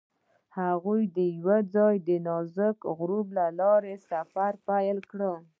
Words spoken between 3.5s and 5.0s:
لارې سفر پیل